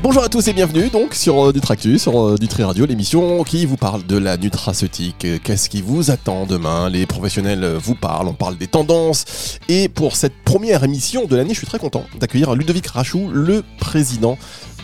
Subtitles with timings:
[0.00, 3.66] Bonjour à tous et bienvenue donc sur euh, Nutractu, sur euh, Nutri Radio, l'émission qui
[3.66, 5.24] vous parle de la nutraceutique.
[5.24, 6.88] Euh, Qu'est-ce qui vous attend demain?
[6.88, 9.58] Les professionnels vous parlent, on parle des tendances.
[9.68, 13.64] Et pour cette première émission de l'année, je suis très content d'accueillir Ludovic Rachou, le
[13.80, 14.38] président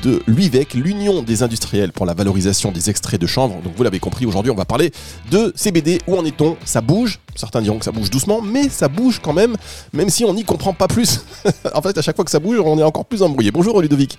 [0.05, 3.61] de l'UIVEC, l'Union des industriels pour la valorisation des extraits de chanvre.
[3.63, 4.93] Donc vous l'avez compris, aujourd'hui on va parler
[5.31, 6.01] de CBD.
[6.07, 6.57] Où en est-on?
[6.65, 9.57] Ça bouge, certains diront que ça bouge doucement, mais ça bouge quand même,
[9.93, 11.25] même si on n'y comprend pas plus.
[11.75, 13.51] en fait, à chaque fois que ça bouge, on est encore plus embrouillé.
[13.51, 14.19] Bonjour Ludovic.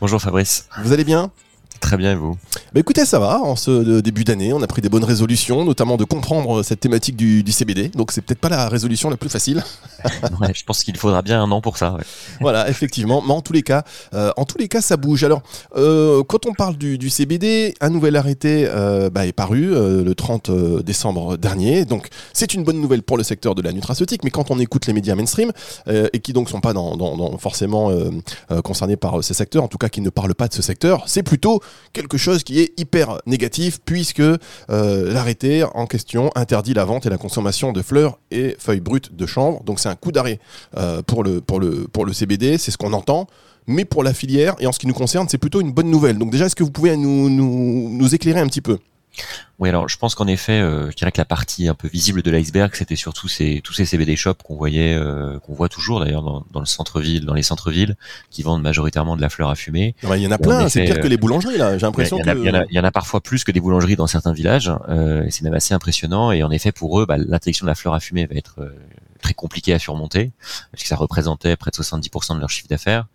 [0.00, 0.66] Bonjour Fabrice.
[0.82, 1.30] Vous allez bien?
[1.78, 2.36] Très bien et vous
[2.72, 3.40] bah écoutez, ça va.
[3.40, 7.16] En ce début d'année, on a pris des bonnes résolutions, notamment de comprendre cette thématique
[7.16, 7.88] du, du CBD.
[7.88, 9.64] Donc c'est peut-être pas la résolution la plus facile.
[10.40, 11.94] ouais, je pense qu'il faudra bien un an pour ça.
[11.94, 12.02] Ouais.
[12.40, 13.22] Voilà, effectivement.
[13.26, 13.82] Mais en tous les cas,
[14.14, 15.24] euh, en tous les cas, ça bouge.
[15.24, 15.42] Alors,
[15.76, 20.04] euh, quand on parle du, du, CBD, un nouvel arrêté euh, bah, est paru euh,
[20.04, 20.50] le 30
[20.84, 21.84] décembre dernier.
[21.84, 24.22] Donc c'est une bonne nouvelle pour le secteur de la nutraceutique.
[24.22, 25.50] Mais quand on écoute les médias mainstream
[25.88, 27.90] euh, et qui donc sont pas dans, dans, dans forcément
[28.64, 31.22] concernés par ces secteurs, en tout cas qui ne parlent pas de ce secteur, c'est
[31.22, 31.59] plutôt
[31.92, 37.10] quelque chose qui est hyper négatif puisque euh, l'arrêté en question interdit la vente et
[37.10, 39.62] la consommation de fleurs et feuilles brutes de chanvre.
[39.64, 40.38] Donc c'est un coup d'arrêt
[40.76, 43.26] euh, pour, le, pour, le, pour le CBD, c'est ce qu'on entend.
[43.66, 46.18] Mais pour la filière et en ce qui nous concerne, c'est plutôt une bonne nouvelle.
[46.18, 48.78] Donc déjà, est-ce que vous pouvez nous, nous, nous éclairer un petit peu?
[49.60, 52.22] Oui, alors je pense qu'en effet, euh, je dirais que la partie un peu visible
[52.22, 56.00] de l'iceberg, c'était surtout ces, tous ces CBD shops qu'on voyait, euh, qu'on voit toujours
[56.00, 57.94] d'ailleurs dans, dans, le centre-ville, dans les centres-villes,
[58.30, 59.94] qui vendent majoritairement de la fleur à fumer.
[60.02, 61.76] Il y en a plein, c'est pire que les boulangeries là.
[61.76, 63.96] J'ai l'impression que il y, en a, y en a parfois plus que des boulangeries
[63.96, 64.72] dans certains villages.
[64.88, 66.32] Euh, et c'est même assez impressionnant.
[66.32, 68.60] Et en effet, pour eux, bah, l'interdiction de la fleur à fumer va être
[69.20, 70.32] très compliqué à surmonter,
[70.72, 73.06] parce que ça représentait près de 70% de leur chiffre d'affaires.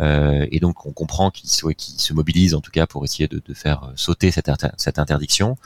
[0.00, 3.42] Euh, et donc on comprend qu'ils qu se, mobilisent en tout cas pour essayer de,
[3.44, 5.58] de faire sauter cette interdiction.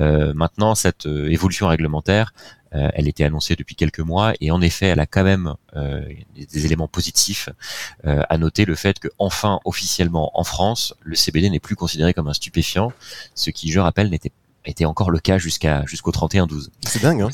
[0.00, 2.32] Euh, maintenant, cette euh, évolution réglementaire,
[2.74, 6.02] euh, elle était annoncée depuis quelques mois et en effet, elle a quand même euh,
[6.36, 7.48] des éléments positifs
[8.04, 12.28] à noter le fait que enfin officiellement en France, le CBD n'est plus considéré comme
[12.28, 12.92] un stupéfiant,
[13.34, 14.32] ce qui, je rappelle, n'était
[14.66, 16.68] était encore le cas jusqu'à jusqu'au 31-12.
[16.86, 17.22] C'est dingue.
[17.22, 17.30] Hein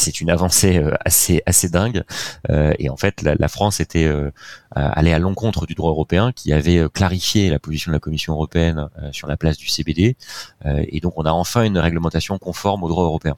[0.00, 2.02] c'est une avancée euh, assez assez dingue
[2.50, 4.30] euh, et en fait la, la France était euh,
[4.74, 8.88] allée à l'encontre du droit européen qui avait clarifié la position de la Commission européenne
[9.12, 10.16] sur la place du CBD
[10.64, 13.36] et donc on a enfin une réglementation conforme au droit européen.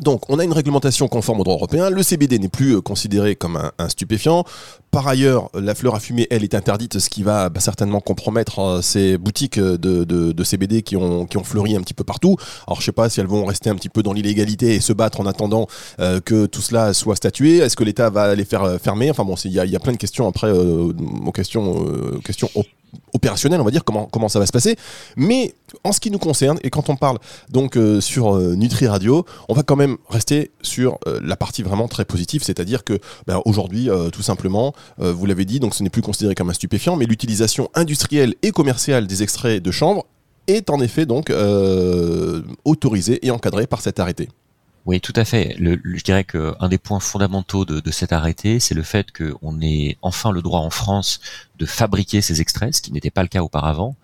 [0.00, 1.90] Donc, on a une réglementation conforme au droit européen.
[1.90, 4.44] Le CBD n'est plus considéré comme un, stupéfiant.
[4.90, 8.58] Par ailleurs, la fleur à fumer, elle, est interdite, ce qui va bah, certainement compromettre
[8.60, 12.36] euh, ces boutiques de, de, CBD qui ont, qui ont fleuri un petit peu partout.
[12.66, 14.92] Alors, je sais pas si elles vont rester un petit peu dans l'illégalité et se
[14.92, 15.66] battre en attendant
[16.00, 17.58] euh, que tout cela soit statué.
[17.58, 19.10] Est-ce que l'État va les faire fermer?
[19.10, 20.92] Enfin bon, il y a, plein de questions après euh,
[21.24, 22.50] aux questions, euh, questions
[23.12, 24.76] opérationnel, on va dire, comment, comment ça va se passer.
[25.16, 27.18] Mais en ce qui nous concerne, et quand on parle
[27.50, 31.62] donc euh, sur euh, Nutri Radio, on va quand même rester sur euh, la partie
[31.62, 35.90] vraiment très positive, c'est-à-dire que ben, aujourd'hui, tout simplement, vous l'avez dit, donc ce n'est
[35.90, 40.04] plus considéré comme un stupéfiant, mais l'utilisation industrielle et commerciale des extraits de chanvre
[40.46, 41.32] est en effet donc
[42.64, 44.28] autorisée et encadrée par cet arrêté.
[44.86, 45.56] Oui, tout à fait.
[45.58, 49.96] Je dirais qu'un des points fondamentaux de, de cet arrêté, c'est le fait qu'on ait
[50.02, 51.20] enfin le droit en France
[51.58, 53.96] de fabriquer ces extraits, ce qui n'était pas le cas auparavant,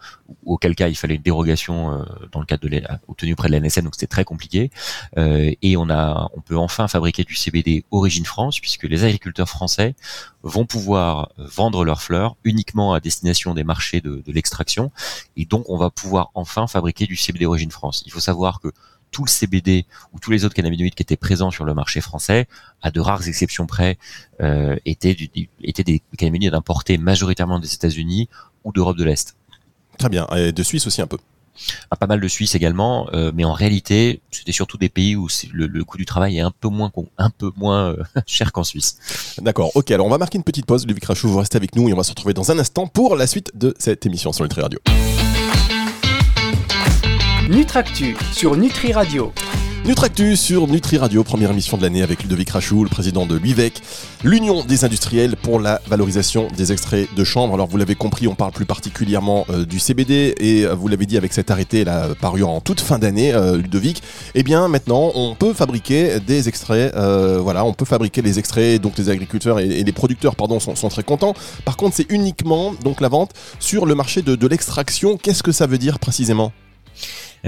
[0.46, 3.60] auquel cas il fallait une dérogation euh, dans le cadre de obtenue près de la
[3.60, 4.70] NSN, donc c'était très compliqué.
[5.18, 9.48] Euh, et on a, on peut enfin fabriquer du CBD origine France, puisque les agriculteurs
[9.50, 9.94] français
[10.42, 14.92] vont pouvoir vendre leurs fleurs uniquement à destination des marchés de, de l'extraction,
[15.36, 18.02] et donc on va pouvoir enfin fabriquer du CBD origine France.
[18.06, 18.72] Il faut savoir que
[19.10, 22.46] tout le CBD ou tous les autres cannabinoïdes qui étaient présents sur le marché français,
[22.82, 23.98] à de rares exceptions près,
[24.40, 25.30] euh, étaient, du,
[25.62, 28.28] étaient des cannabinoïdes importés majoritairement des États-Unis
[28.64, 29.36] ou d'Europe de l'Est.
[29.98, 31.18] Très bien, et de Suisse aussi un peu.
[31.90, 35.28] Ah, pas mal de Suisse également, euh, mais en réalité, c'était surtout des pays où
[35.52, 38.64] le, le, coût du travail est un peu moins, un peu moins euh, cher qu'en
[38.64, 39.36] Suisse.
[39.42, 41.88] D'accord, ok, alors on va marquer une petite pause, Ludovic Rachou, vous restez avec nous
[41.88, 44.44] et on va se retrouver dans un instant pour la suite de cette émission sur
[44.44, 44.78] Nutri Radio.
[47.50, 49.32] Nutractu sur Nutri Radio.
[49.84, 53.82] Nutractu sur Nutri Radio, première émission de l'année avec Ludovic Rachou, le président de l'UIVEC,
[54.22, 57.54] l'Union des industriels pour la valorisation des extraits de chanvre.
[57.54, 61.06] Alors vous l'avez compris, on parle plus particulièrement euh, du CBD et euh, vous l'avez
[61.06, 64.00] dit avec cet arrêté là, paru en toute fin d'année, euh, Ludovic.
[64.36, 66.94] Eh bien maintenant, on peut fabriquer des extraits.
[66.94, 68.80] Voilà, on peut fabriquer les extraits.
[68.80, 71.34] Donc les agriculteurs et, les producteurs, pardon, sont, très contents.
[71.64, 75.16] Par contre, c'est uniquement donc la vente sur le marché de, l'extraction.
[75.16, 76.52] Qu'est-ce que ça veut dire précisément?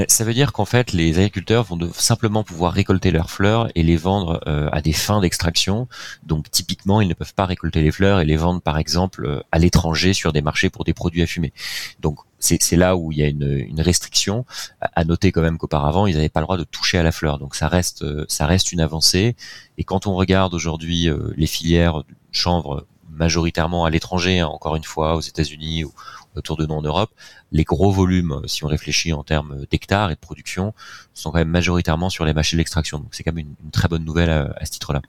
[0.09, 3.97] Ça veut dire qu'en fait, les agriculteurs vont simplement pouvoir récolter leurs fleurs et les
[3.97, 5.87] vendre euh, à des fins d'extraction.
[6.23, 9.43] Donc, typiquement, ils ne peuvent pas récolter les fleurs et les vendre, par exemple, euh,
[9.53, 11.53] à l'étranger sur des marchés pour des produits à fumer.
[12.01, 14.45] Donc, c'est là où il y a une, restriction.
[14.81, 17.39] À noter quand même qu'auparavant, ils n'avaient pas le droit de toucher à la fleur.
[17.39, 19.37] Donc, ça reste, ça reste une avancée.
[19.79, 22.03] Et quand on regarde aujourd'hui les filières
[22.33, 25.93] chanvre majoritairement à l'étranger, hein, encore une fois, aux États-Unis ou
[26.37, 27.11] autour de nous en Europe,
[27.51, 30.75] les gros volumes, si on réfléchit en termes d'hectares et de production,
[31.15, 32.99] sont quand même majoritairement sur les machines d'extraction.
[32.99, 35.03] Donc c'est quand même une, très bonne nouvelle à, ce titre-là.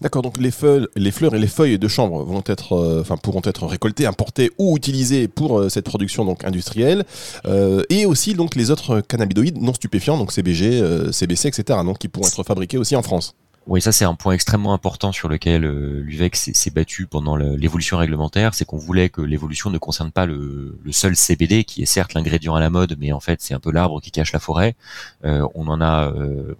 [0.00, 2.26] D'accord, donc les, feuilles, les fleurs et les feuilles de chanvre
[2.72, 7.04] euh, pourront être récoltées, importées ou utilisées pour euh, cette production donc industrielle,
[7.46, 12.08] euh, et aussi donc les autres cannabinoïdes non stupéfiants, donc CBG, CBC, etc., donc qui
[12.08, 13.34] pourront être fabriqués aussi en France.
[13.66, 17.96] Oui, ça c'est un point extrêmement important sur lequel euh, l'UVEC s'est battu pendant l'évolution
[17.96, 22.12] réglementaire, c'est qu'on voulait que l'évolution ne concerne pas le, seul CBD, qui est certes
[22.12, 24.76] l'ingrédient à la mode, mais en fait c'est un peu l'arbre qui cache la forêt.
[25.24, 26.54] Euh, on en a, euh,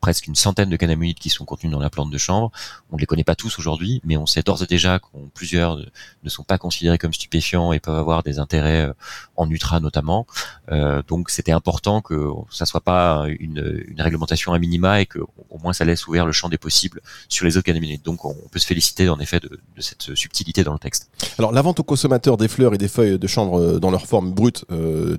[0.00, 2.50] presque une centaine de cannabinoïdes qui sont contenus dans la plante de chanvre.
[2.90, 5.76] On ne les connaît pas tous aujourd'hui, mais on sait d'ores et déjà que plusieurs
[5.76, 8.92] ne sont pas considérés comme stupéfiants et peuvent avoir des intérêts euh,
[9.36, 10.26] en ultra notamment.
[10.70, 15.58] Euh, donc c'était important que ça soit pas une, réglementation à minima et que au
[15.58, 18.02] moins ça laisse ouvert le champ des possibles sur les autres cannabinoïdes.
[18.02, 21.10] Donc on peut se féliciter en effet de, cette subtilité dans le texte.
[21.38, 24.06] Alors la vente aux consommateurs des fleurs et des feuilles de chanvre euh, dans leur
[24.06, 24.64] forme brute,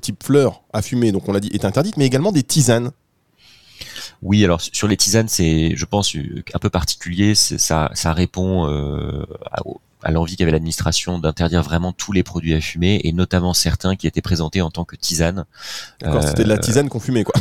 [0.01, 2.91] type fleurs à fumer, donc on l'a dit, est interdite, mais également des tisanes.
[4.21, 7.35] Oui, alors sur les tisanes, c'est, je pense, un peu particulier.
[7.35, 9.61] Ça, ça répond euh, à,
[10.03, 14.07] à l'envie qu'avait l'administration d'interdire vraiment tous les produits à fumer et notamment certains qui
[14.07, 15.45] étaient présentés en tant que tisane.
[16.01, 17.35] D'accord, c'était de la euh, tisane qu'on fumait quoi.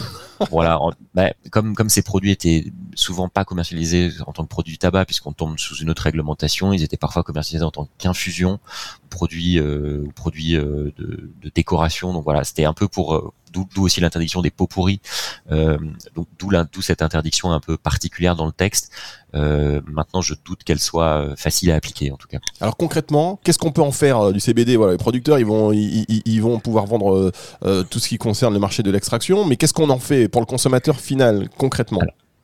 [0.51, 0.79] Voilà,
[1.15, 5.05] bah, comme comme ces produits étaient souvent pas commercialisés en tant que produits du tabac
[5.05, 8.59] puisqu'on tombe sous une autre réglementation, ils étaient parfois commercialisés en tant qu'infusion,
[9.09, 12.13] produits euh, produits euh, de, de, décoration.
[12.13, 15.01] Donc voilà, c'était un peu pour euh, d'où aussi l'interdiction des pots pourris.
[15.51, 15.79] Euh,
[16.15, 18.93] donc d'où cette interdiction un peu particulière dans le texte.
[19.35, 22.39] Euh, maintenant, je doute qu'elle soit facile à appliquer en tout cas.
[22.61, 26.23] Alors concrètement, qu'est-ce qu'on peut en faire du CBD Voilà, les producteurs, ils vont ils,
[26.25, 27.33] ils vont pouvoir vendre
[27.91, 30.28] tout ce qui concerne le marché de l'extraction, mais qu'est-ce qu'on en fait?
[30.29, 32.01] Pour le consommateur final concrètement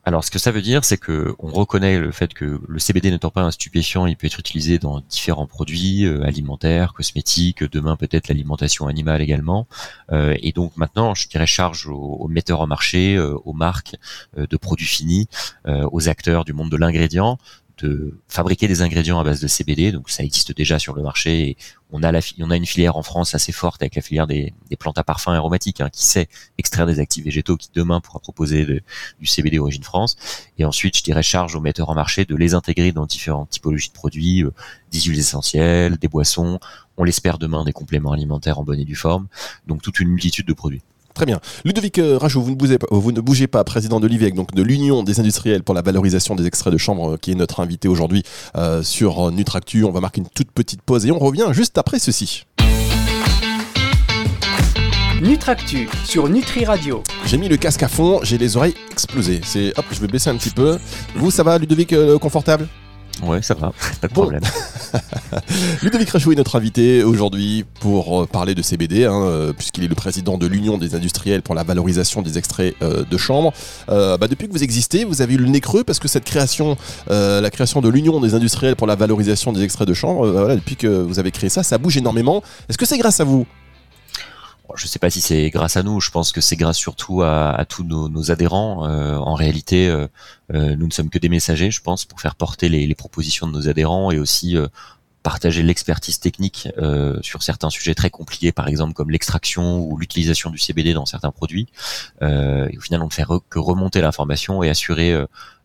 [0.07, 3.09] alors, ce que ça veut dire, c'est que on reconnaît le fait que le CBD
[3.09, 7.95] n'étant pas un stupéfiant, il peut être utilisé dans différents produits euh, alimentaires, cosmétiques, demain
[7.95, 9.67] peut-être l'alimentation animale également.
[10.11, 13.95] Euh, et donc maintenant, je dirais charge aux, metteurs en marché, euh, aux marques
[14.37, 15.27] de produits finis,
[15.65, 17.39] aux acteurs du monde de l'ingrédient
[17.79, 21.57] de fabriquer des ingrédients à base de CBD, donc ça existe déjà sur le marché.
[21.91, 25.33] On a une filière en France assez forte avec la filière des, plantes à parfum
[25.33, 26.27] aromatiques hein, qui sait
[26.57, 28.65] extraire des actifs végétaux qui demain pourra proposer
[29.19, 30.15] du CBD origine France.
[30.57, 33.89] Et ensuite, je dirais charge aux metteurs en marché de les intégrer dans différentes typologies
[33.89, 34.51] de produits, euh,
[34.91, 36.59] des huiles essentielles, des boissons.
[36.97, 39.27] On l'espère demain des compléments alimentaires en bonne et due forme.
[39.67, 40.81] Donc toute une multitude de produits.
[41.15, 41.39] Très bien.
[41.63, 44.53] Ludovic euh, Rajou, vous ne bougez pas, vous ne bougez pas président de l'IVEC, donc
[44.53, 47.61] de l'Union des industriels pour la valorisation des extraits de chambre, euh, qui est notre
[47.61, 48.23] invité aujourd'hui
[48.57, 49.85] euh, sur Nutractu.
[49.85, 52.43] On va marquer une toute petite pause et on revient juste après ceci.
[55.21, 57.01] Nutractu sur Nutri Radio.
[57.25, 59.39] J'ai mis le casque à fond, j'ai les oreilles explosées.
[59.45, 60.77] C'est hop, je vais baisser un petit peu.
[61.15, 62.67] Vous, ça va, Ludovic, confortable?
[63.23, 63.71] Ouais, ça va,
[64.01, 64.41] pas de problème.
[65.81, 69.87] Ludovic Rachou est notre invité aujourd'hui pour euh, parler de CBD, hein, euh, puisqu'il est
[69.87, 73.53] le président de l'Union des industriels pour la valorisation des extraits euh, de chambre.
[73.87, 76.77] bah, depuis que vous existez, vous avez eu le nez creux parce que cette création,
[77.09, 80.75] la création de l'Union des industriels pour la valorisation des extraits de chambre, voilà, depuis
[80.75, 82.43] que vous avez créé ça, ça bouge énormément.
[82.69, 83.45] Est-ce que c'est grâce à vous
[84.77, 87.21] je ne sais pas si c'est grâce à nous, je pense que c'est grâce surtout
[87.21, 88.87] à, tous nos, adhérents.
[88.87, 90.07] Euh, en réalité, euh,
[90.53, 93.51] euh, nous ne sommes que des messagers, je pense, pour faire porter les, propositions de
[93.51, 94.55] nos adhérents et aussi
[95.21, 96.69] partager l'expertise technique
[97.21, 101.31] sur certains sujets très compliqués, par exemple comme l'extraction ou l'utilisation du CBD dans certains
[101.31, 101.67] produits.
[102.21, 105.13] et au final, on ne fait que remonter l'information et assurer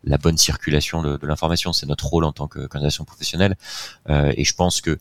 [0.03, 1.71] la bonne circulation de, l'information.
[1.71, 3.55] C'est notre rôle en tant qu'organisation professionnelle.
[4.09, 4.99] et je pense que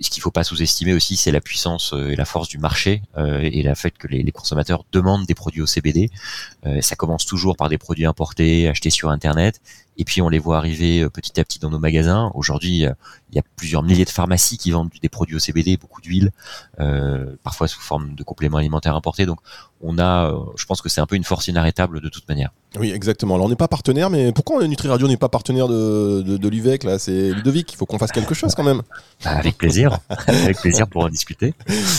[0.00, 3.02] ce qu'il faut pas sous-estimer aussi, c'est la puissance euh, et la force du marché
[3.16, 6.10] euh, et le fait que les, consommateurs demandent des produits au CBD.
[6.66, 9.60] Euh, ça commence toujours par des produits importés, achetés sur Internet,
[9.98, 12.30] et puis on les voit arriver petit à petit dans nos magasins.
[12.34, 12.86] Aujourd'hui,
[13.30, 16.30] il y a plusieurs milliers de pharmacies qui vendent des produits au CBD, beaucoup d'huile,
[17.42, 19.26] parfois sous forme de compléments alimentaires importés.
[19.26, 19.38] Donc
[19.80, 22.50] on a, je pense que c'est un peu une force inarrêtable de toute manière.
[22.78, 23.34] Oui, exactement.
[23.34, 26.84] Alors on n'est pas partenaire, mais pourquoi Nutri Radio n'est pas partenaire de, de, l'UVEC
[26.84, 26.98] là?
[26.98, 28.82] C'est Ludovic, il faut qu'on fasse quelque chose quand même.
[29.24, 31.52] Bah, avec plaisir, avec plaisir pour en discuter.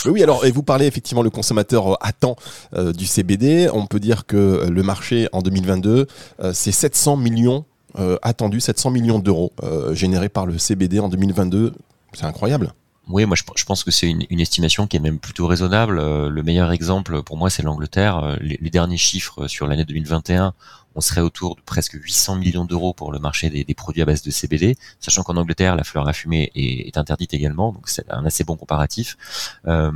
[0.06, 2.38] Oui, alors et vous parlez effectivement le consommateur attend
[2.74, 3.70] euh, du CBD.
[3.74, 6.08] On peut dire que le marché en 2022,
[6.40, 7.66] euh, c'est 700 millions
[7.98, 9.52] euh, attendus, 700 millions d'euros
[9.92, 11.74] générés par le CBD en 2022.
[12.14, 12.74] C'est incroyable.
[13.10, 15.98] Oui, moi je, pense que c'est une, estimation qui est même plutôt raisonnable.
[15.98, 18.20] Euh, le meilleur exemple pour moi c'est l'Angleterre.
[18.20, 20.54] Euh, les, derniers chiffres sur l'année 2021,
[20.94, 24.22] on serait autour de presque 800 millions d'euros pour le marché des, produits à base
[24.22, 28.26] de CBD, sachant qu'en Angleterre la fleur à fumer est, interdite également, donc c'est un
[28.26, 29.18] assez bon comparatif.
[29.66, 29.92] Euh,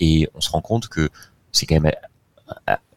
[0.00, 1.08] et on se rend compte que
[1.52, 1.92] c'est quand même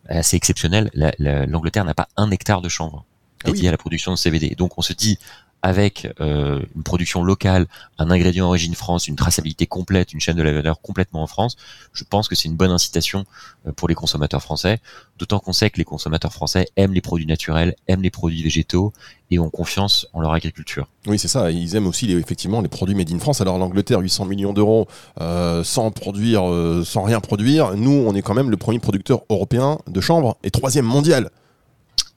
[0.08, 0.90] assez exceptionnel.
[1.20, 3.06] L'Angleterre n'a pas un hectare de chanvre
[3.44, 4.56] ah dédié à la production de CBD.
[4.56, 5.18] Donc on se dit
[5.62, 7.68] avec euh, une production locale,
[7.98, 11.58] un ingrédient origine France, une traçabilité complète, une chaîne de la valeur complètement en France,
[11.92, 13.26] je pense que c'est une bonne incitation
[13.68, 14.80] euh, pour les consommateurs français,
[15.18, 18.94] d'autant qu'on sait que les consommateurs français aiment les produits naturels, aiment les produits végétaux
[19.32, 20.88] et ont confiance en leur agriculture.
[21.08, 23.42] Oui, c'est ça, ils aiment aussi les, effectivement les produits made in France.
[23.42, 24.88] Alors l'Angleterre, 800 millions d'euros
[25.20, 26.44] euh, sans produire,
[26.86, 30.52] sans rien produire, nous on est quand même le premier producteur européen de chanvre et
[30.52, 31.30] troisième mondial.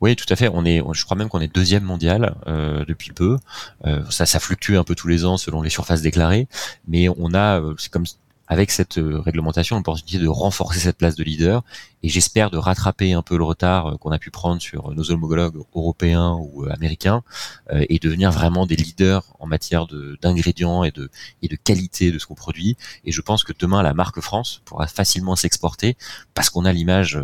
[0.03, 0.49] Oui, tout à fait.
[0.53, 3.39] On est, je crois même qu'on est deuxième mondial euh, depuis peu.
[3.87, 6.49] Euh, ça, ça fluctue un peu tous les ans selon les surfaces déclarées,
[6.89, 8.05] mais on a, euh, c'est comme
[8.49, 11.63] avec cette réglementation l'opportunité de renforcer cette place de leader
[12.03, 15.11] et j'espère de rattraper un peu le retard euh, qu'on a pu prendre sur nos
[15.11, 17.23] homologues européens ou euh, américains
[17.71, 19.87] et devenir vraiment des leaders en matière
[20.21, 21.11] d'ingrédients et de,
[21.43, 22.77] et de qualité de ce qu'on produit.
[23.05, 25.97] Et je pense que demain, la marque France pourra facilement s'exporter
[26.35, 27.19] parce qu'on a l'image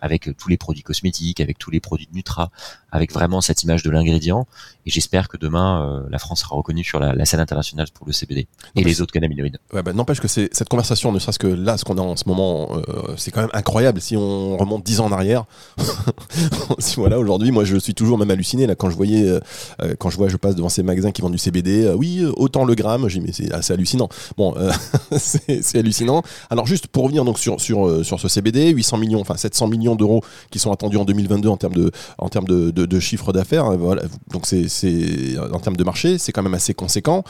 [0.00, 2.50] avec tous les produits cosmétiques, avec tous les produits de Nutra,
[2.92, 4.46] avec vraiment cette image de l'ingrédient.
[4.86, 8.48] Et j'espère que demain, la France sera reconnue sur la, scène internationale pour le CBD
[8.76, 9.58] et les autres cannabinoïdes.
[9.72, 12.24] Ouais, bah, N'empêche que cette conversation, ne serait-ce que là, ce qu'on a en ce
[12.26, 14.00] moment, euh, c'est quand même incroyable.
[14.00, 14.19] Si on
[14.56, 15.44] remonte dix ans en arrière,
[16.96, 19.40] voilà, aujourd'hui, moi, je suis toujours même halluciné là quand je voyais, euh,
[19.82, 21.92] euh, quand je vois, je passe devant ces magasins qui vendent du CBD.
[21.96, 23.08] oui, autant le gramme.
[23.08, 24.08] J'ai mais c'est assez hallucinant.
[24.36, 24.54] Bon,
[25.16, 26.22] c'est hallucinant.
[26.48, 29.96] Alors juste pour revenir donc sur sur sur ce CBD, 800 millions, enfin 700 millions
[29.96, 33.76] d'euros qui sont attendus en 2022 en termes de en termes de, chiffre d'affaires.
[33.76, 37.24] Voilà, donc c'est en termes de marché, c'est quand même assez conséquent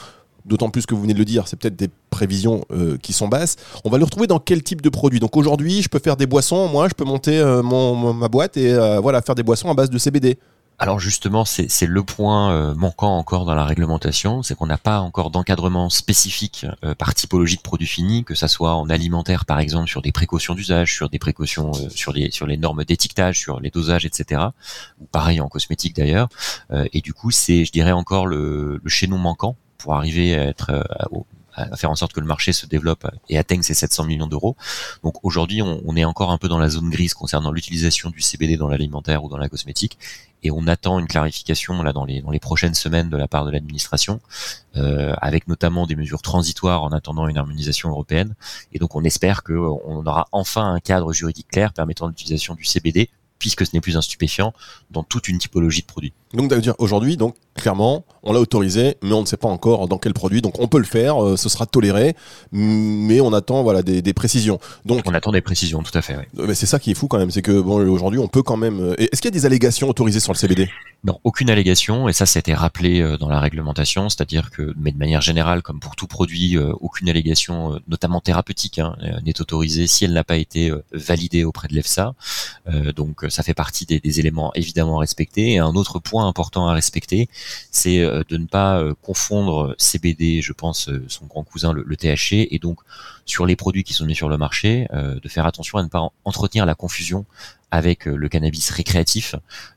[0.45, 1.89] d'autant plus que vous venez de le dire, c'est peut-être des
[2.21, 3.55] prévisions euh, qui sont basses.
[3.83, 5.19] On va le retrouver dans quel type de produit?
[5.19, 8.71] Donc aujourd'hui, je peux faire des boissons, moi je peux monter euh, ma boîte et
[8.71, 10.37] euh, voilà faire des boissons à base de CBD.
[10.77, 15.29] Alors justement, c'est le point manquant encore dans la réglementation, c'est qu'on n'a pas encore
[15.29, 16.65] d'encadrement spécifique
[16.97, 20.55] par typologie de produits finis, que ça soit en alimentaire par exemple sur des précautions
[20.55, 24.41] d'usage, sur des précautions sur les normes d'étiquetage, sur les dosages, etc.
[24.99, 26.29] Ou pareil en cosmétique d'ailleurs.
[26.71, 30.71] et du coup, c'est je dirais encore le, le chaînon manquant pour arriver à être
[31.53, 34.55] à, faire en sorte que le marché se développe et atteigne ces 700 millions d'euros.
[35.03, 38.57] Donc aujourd'hui, on, est encore un peu dans la zone grise concernant l'utilisation du CBD
[38.57, 39.97] dans l'alimentaire ou dans la cosmétique,
[40.43, 44.19] et on attend une clarification là dans les prochaines semaines de la part de l'administration,
[44.75, 48.35] euh, avec notamment des mesures transitoires en attendant une harmonisation européenne.
[48.73, 52.65] Et donc on espère que on aura enfin un cadre juridique clair permettant l'utilisation du
[52.65, 53.09] CBD
[53.41, 54.53] puisque ce n'est plus un stupéfiant
[54.91, 56.13] dans toute une typologie de produits.
[56.33, 59.97] Donc dire aujourd'hui, donc clairement, on l'a autorisé, mais on ne sait pas encore dans
[59.97, 60.41] quel produit.
[60.41, 62.15] Donc on peut le faire, euh, ce sera toléré,
[62.51, 64.59] mais on attend voilà des, précisions.
[64.85, 66.17] Donc on attend des précisions, tout à fait.
[66.35, 68.57] Mais c'est ça qui est fou quand même, c'est que bon aujourd'hui on peut quand
[68.57, 68.79] même.
[68.79, 70.69] Euh, est-ce qu'il y a des allégations autorisées sur le CBD
[71.03, 74.73] Non, aucune allégation, et ça, ça a été rappelé euh, dans la réglementation, c'est-à-dire que,
[74.77, 78.95] mais de manière générale, comme pour tout produit, aucune allégation, notamment thérapeutique, hein,
[79.25, 82.13] n'est autorisée si elle n'a pas été validée auprès de l'EFSA.
[82.95, 85.53] donc ça fait partie des, éléments évidemment à respecter.
[85.53, 87.29] Et un autre point important à respecter,
[87.71, 91.95] c'est euh, de ne pas euh, confondre CBD, je pense, euh, son grand cousin, le,
[91.95, 92.79] THC, et donc
[93.25, 96.09] sur les produits qui sont mis sur le marché, de faire attention à ne pas
[96.25, 97.25] entretenir la confusion
[97.71, 99.35] avec le cannabis récréatif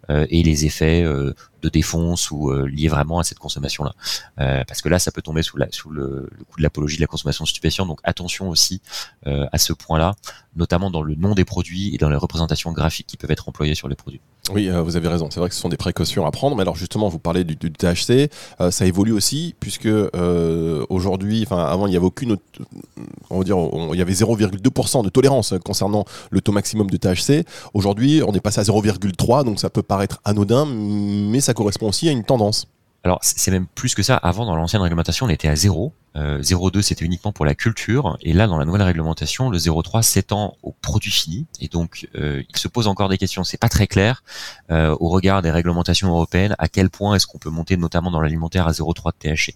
[0.08, 4.98] et les effets de défonce ou liés vraiment à cette consommation là parce que là
[4.98, 8.50] ça peut tomber sous, sous le, coup de l'apologie de la consommation stupéfiante donc attention
[8.50, 8.82] aussi
[9.24, 10.14] à ce point là
[10.56, 13.74] notamment dans le nom des produits et dans les représentations graphiques qui peuvent être employées
[13.74, 14.20] sur les produits
[14.52, 15.28] oui, euh, vous avez raison.
[15.30, 16.54] C'est vrai que ce sont des précautions à prendre.
[16.54, 21.64] Mais alors justement, vous parlez du, THC, euh, ça évolue aussi puisque euh, aujourd'hui, enfin
[21.64, 22.36] avant, il n'y avait aucune,
[23.30, 23.56] on va dire,
[23.92, 27.46] il y avait 0,2% de tolérance concernant le taux maximum de THC.
[27.72, 32.08] Aujourd'hui, on est passé à 0,3, donc ça peut paraître anodin, mais ça correspond aussi
[32.08, 32.66] à une tendance.
[33.04, 34.16] Alors c'est même plus que ça.
[34.16, 35.92] Avant, dans l'ancienne réglementation, on était à 0.
[36.16, 38.16] Euh, 0,2 c'était uniquement pour la culture.
[38.22, 41.46] Et là, dans la nouvelle réglementation, le 0,3 s'étend aux produits finis.
[41.60, 43.44] Et donc, euh, il se pose encore des questions.
[43.44, 44.24] C'est pas très clair
[44.70, 48.22] euh, au regard des réglementations européennes à quel point est-ce qu'on peut monter, notamment dans
[48.22, 49.54] l'alimentaire, à 0,3 de THC.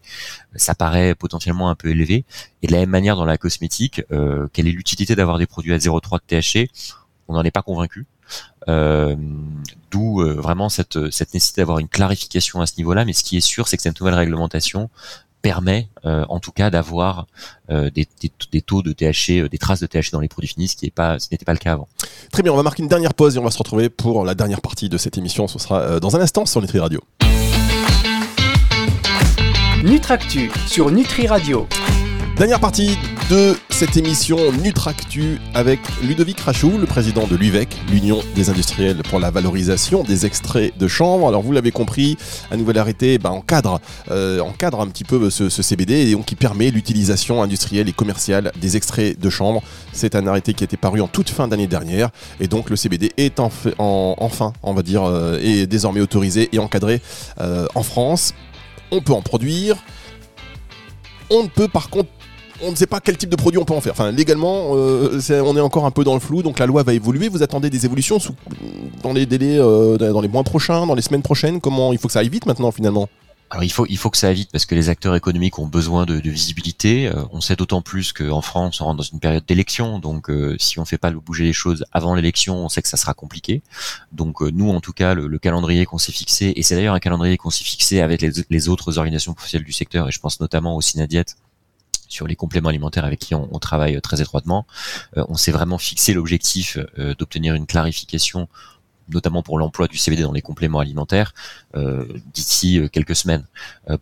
[0.56, 2.26] Ça paraît potentiellement un peu élevé.
[2.62, 5.72] Et de la même manière, dans la cosmétique, euh, quelle est l'utilité d'avoir des produits
[5.72, 6.70] à 0,3 de THC
[7.28, 8.06] On n'en est pas convaincu.
[8.68, 9.16] Euh,
[9.90, 13.04] d'où euh, vraiment cette, cette nécessité d'avoir une clarification à ce niveau-là.
[13.04, 14.90] Mais ce qui est sûr, c'est que cette nouvelle réglementation
[15.40, 17.26] permet euh, en tout cas d'avoir
[17.68, 18.08] des,
[18.52, 21.44] des, taux de THC, des traces de THC dans les produits finis, ce qui n'était
[21.44, 21.88] pas le cas avant.
[22.32, 24.34] Très bien, on va marquer une dernière pause et on va se retrouver pour la
[24.34, 25.46] dernière partie de cette émission.
[25.46, 27.00] Ce sera dans un instant sur Nutri Radio.
[29.84, 31.68] Nutractu sur Nutri Radio.
[32.36, 32.98] Dernière partie
[33.30, 39.20] de cette émission Nutractu avec Ludovic Rachou, le président de l'UVEC, l'Union des industriels pour
[39.20, 41.28] la valorisation des extraits de chanvre.
[41.28, 42.16] Alors vous l'avez compris,
[42.50, 43.80] un nouvel arrêté encadre,
[44.10, 48.50] euh, encadre un petit peu ce, CBD et donc qui permet l'utilisation industrielle et commerciale
[48.60, 49.62] des extraits de chanvre.
[49.92, 52.76] C'est un arrêté qui a été paru en toute fin d'année dernière et donc le
[52.76, 57.02] CBD est en, enfin, on va dire, euh, est désormais autorisé et encadré
[57.40, 58.32] euh, en France.
[58.90, 59.76] On peut en produire.
[61.30, 62.08] On ne peut par contre
[62.62, 63.92] on ne sait pas quel type de produit on peut en faire.
[63.92, 66.94] Enfin, légalement, euh, on est encore un peu dans le flou, donc la loi va
[66.94, 67.28] évoluer.
[67.28, 68.18] Vous attendez des évolutions
[69.02, 71.60] dans les délais, euh, dans les mois prochains, dans les semaines prochaines?
[71.60, 73.08] Comment il faut que ça aille vite maintenant, finalement?
[73.50, 75.66] Alors il faut il faut que ça aille vite parce que les acteurs économiques ont
[75.66, 77.06] besoin de, visibilité.
[77.06, 80.78] Euh, on sait d'autant plus qu'en France on rentre dans une période d'élection, donc si
[80.78, 83.62] on fait pas bouger les choses avant l'élection, on sait que ça sera compliqué.
[84.12, 87.38] Donc nous en tout cas le, calendrier qu'on s'est fixé et c'est d'ailleurs un calendrier
[87.38, 90.82] qu'on s'est fixé avec les, autres organisations professionnelles du secteur et je pense notamment au
[90.82, 91.24] Synadiet
[92.08, 94.66] sur les compléments alimentaires avec qui on, travaille euh, très étroitement.
[95.16, 98.48] Euh, on s'est vraiment fixé l'objectif euh, d'obtenir une clarification
[99.10, 101.32] notamment pour l'emploi du CBD dans les compléments alimentaires,
[102.34, 103.46] d'ici quelques semaines.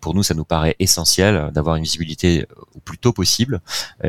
[0.00, 2.44] pour nous, ça nous paraît essentiel d'avoir une visibilité
[2.75, 3.60] au plus tôt possible.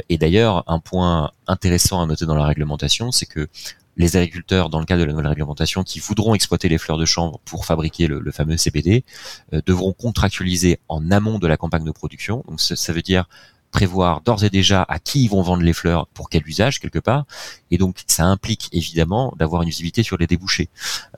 [0.10, 3.48] et d'ailleurs, un point intéressant à noter dans la réglementation, c'est que
[3.96, 7.06] les agriculteurs, dans le cadre de la nouvelle réglementation, qui voudront exploiter les fleurs de
[7.06, 9.04] chanvre pour fabriquer le, fameux CBD,
[9.68, 12.44] devront contractualiser en amont de la campagne de production.
[12.48, 13.30] Donc ça veut dire
[13.72, 17.00] prévoir d'ores et déjà à qui ils vont vendre les fleurs, pour quel usage quelque
[17.00, 17.26] part,
[17.72, 20.70] et donc ça implique évidemment d'avoir une visibilité sur les débouchés.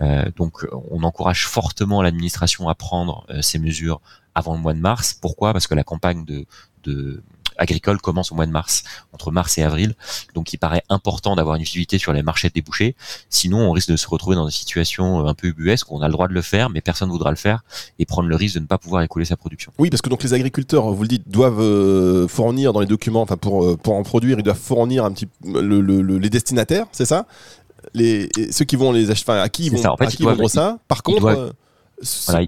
[0.01, 4.01] Euh, donc on encourage fortement l'administration à prendre euh, ces mesures
[4.35, 5.13] avant le mois de mars.
[5.13, 5.53] Pourquoi?
[5.53, 6.45] Parce que la campagne de,
[6.83, 7.23] de
[7.59, 9.93] agricole commence au mois de mars, entre mars et avril.
[10.33, 12.95] Donc il paraît important d'avoir une visibilité sur les marchés débouchés.
[13.29, 16.07] Sinon, on risque de se retrouver dans une situation un peu ubuesque où on a
[16.07, 17.63] le droit de le faire, mais personne ne voudra le faire
[17.99, 19.71] et prendre le risque de ne pas pouvoir écouler sa production.
[19.77, 23.21] Oui, parce que donc les agriculteurs, vous le dites, doivent euh, fournir dans les documents,
[23.21, 25.81] enfin pour, euh, pour en produire, ils doivent fournir un petit le,
[26.17, 27.25] les destinataires, c'est ça?
[27.93, 29.93] Les, ceux qui vont les acheter, à qui ils vont, ça.
[29.93, 30.79] En fait, vendre ça?
[30.87, 31.49] Par contre, euh,
[32.29, 32.45] euh,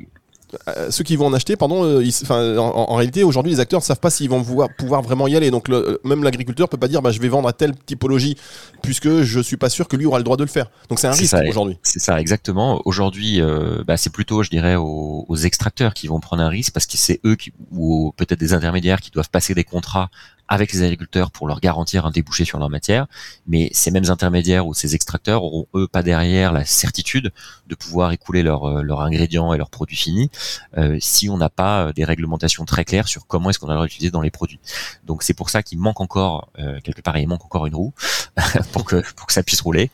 [0.90, 4.10] ceux qui vont en acheter, pardon, euh, en, réalité, aujourd'hui, les acteurs ne savent pas
[4.10, 5.52] s'ils vont pouvoir, vraiment y aller.
[5.52, 5.70] Donc,
[6.04, 8.36] même l'agriculteur peut pas dire, bah, je vais vendre à telle typologie,
[8.82, 10.70] puisque je suis pas sûr que lui aura le droit de le faire.
[10.90, 11.78] Donc, c'est un risque aujourd'hui.
[11.84, 12.82] C'est ça, exactement.
[12.86, 16.86] Aujourd'hui, euh, bah, c'est plutôt, je dirais, aux, extracteurs qui vont prendre un risque, parce
[16.86, 20.10] que c'est eux qui, ou peut-être des intermédiaires qui doivent passer des contrats
[20.52, 23.08] avec les agriculteurs pour leur garantir un débouché sur leur matière,
[23.48, 27.32] mais ces mêmes intermédiaires ou ces extracteurs auront eux pas derrière la certitude
[27.68, 30.30] de pouvoir écouler leurs euh, ingrédients et leurs produits finis
[30.78, 33.76] euh, si on n'a pas euh, des réglementations très claires sur comment est-ce qu'on va
[33.76, 34.60] leur utiliser dans les produits.
[35.06, 36.50] Donc c'est pour ça qu'il manque encore
[36.84, 37.94] quelque part il manque encore une roue
[38.74, 39.90] pour que pour que ça puisse rouler.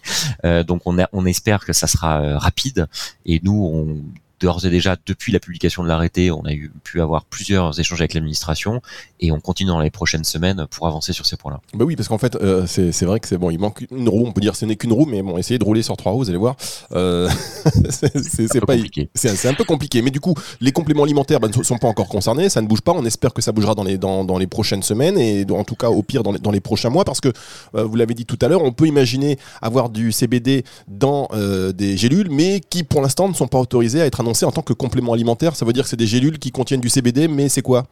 [0.65, 2.87] donc on on espère que ça sera rapide
[3.25, 4.01] et nous on
[4.39, 8.02] d'ores et déjà, depuis la publication de l'arrêté, on a eu, pu avoir plusieurs échanges
[8.02, 8.82] avec l'administration
[9.19, 11.60] et on continue dans les prochaines semaines pour avancer sur ces points-là.
[11.73, 14.26] Bah oui, parce qu'en fait, euh, c'est vrai que c'est bon, il manque une roue,
[14.26, 16.19] on peut dire ce n'est qu'une roue, mais bon, essayez de rouler sur trois roues,
[16.19, 16.56] vous allez voir.
[16.93, 17.30] Euh,
[17.89, 19.10] c'est pas compliqué.
[19.15, 20.02] C'est un peu compliqué.
[20.02, 22.82] Mais du coup, les compléments alimentaires bah, ne sont pas encore concernés, ça ne bouge
[22.82, 22.93] pas.
[22.93, 25.76] On espère que ça bougera dans les, dans, dans les prochaines semaines et en tout
[25.76, 27.30] cas, au pire, dans les, dans les prochains mois, parce que
[27.76, 31.28] euh, vous l'avez dit tout à l'heure, on peut imaginer avoir du CBD dans
[31.73, 34.61] des gélules, mais qui pour l'instant ne sont pas autorisées à être annoncées en tant
[34.61, 35.55] que complément alimentaire.
[35.55, 37.87] Ça veut dire que c'est des gélules qui contiennent du CBD, mais c'est quoi?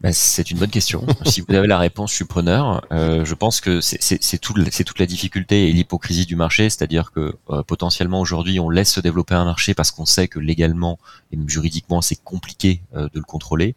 [0.00, 1.04] Ben, c'est une bonne question.
[1.26, 2.86] si vous avez la réponse, je suis preneur.
[2.92, 7.34] Euh, je pense que c'est tout, toute la difficulté et l'hypocrisie du marché, c'est-à-dire que
[7.50, 10.98] euh, potentiellement aujourd'hui on laisse se développer un marché parce qu'on sait que légalement
[11.32, 13.74] et juridiquement c'est compliqué euh, de le contrôler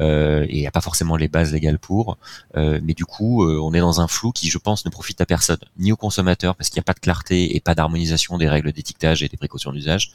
[0.00, 2.18] et il n'y a pas forcément les bases légales pour.
[2.56, 5.60] mais du coup, on est dans un flou qui, je pense, ne profite à personne,
[5.78, 8.72] ni aux consommateurs parce qu'il n'y a pas de clarté et pas d'harmonisation des règles
[8.72, 10.10] d'étiquetage et des précautions d'usage,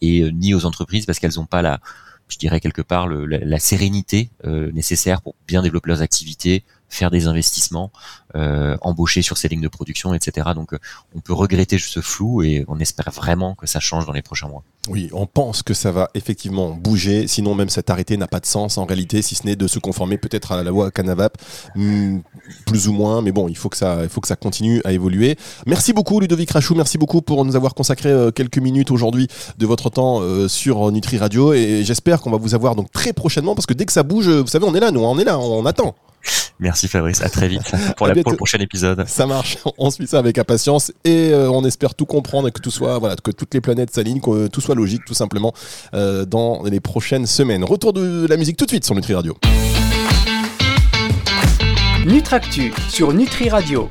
[0.00, 1.80] et ni aux entreprises parce qu'elles n'ont pas la
[2.32, 7.26] je dirais quelque part la, sérénité euh, nécessaire pour bien développer leurs activités, faire des
[7.26, 7.90] investissements,
[8.36, 10.50] euh, embaucher sur ces lignes de production, etc.
[10.54, 10.78] Donc euh,
[11.16, 14.48] on peut regretter ce flou et on espère vraiment que ça change dans les prochains
[14.48, 14.62] mois.
[14.88, 18.46] Oui, on pense que ça va effectivement bouger, sinon même cet arrêté n'a pas de
[18.46, 21.38] sens en réalité, si ce n'est de se conformer peut-être à la loi Canavap,
[21.76, 22.18] hmm,
[22.66, 24.92] plus ou moins, mais bon, il faut que ça, il faut que ça continue à
[24.92, 25.36] évoluer.
[25.66, 29.66] Merci beaucoup Ludovic Rachou, merci beaucoup pour nous avoir consacré euh, quelques minutes aujourd'hui de
[29.66, 33.66] votre temps sur Nutri Radio et j'espère qu'on va vous avoir donc très prochainement parce
[33.66, 35.64] que dès que ça bouge, vous savez, on est là, nous, on est là, on
[35.64, 35.94] attend.
[36.60, 39.04] Merci Fabrice, à très vite pour, la, le prochain épisode.
[39.08, 42.60] Ça marche, on suit ça avec impatience et euh, on espère tout comprendre et que
[42.60, 45.52] tout soit, voilà, que toutes les planètes s'alignent, que tout soit logique tout simplement
[45.94, 47.64] euh, dans les prochaines semaines.
[47.64, 49.36] Retour de la musique tout de suite sur Nutri Radio.
[52.04, 53.80] Nutractu sur Nutri Radio.